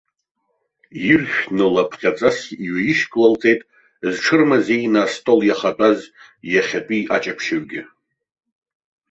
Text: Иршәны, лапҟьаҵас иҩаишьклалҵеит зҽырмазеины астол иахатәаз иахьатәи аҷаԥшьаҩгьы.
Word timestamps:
Иршәны, 1.11 1.65
лапҟьаҵас 1.73 2.39
иҩаишьклалҵеит 2.65 3.61
зҽырмазеины 4.13 4.99
астол 5.05 5.39
иахатәаз 5.45 5.99
иахьатәи 6.53 7.01
аҷаԥшьаҩгьы. 7.15 7.81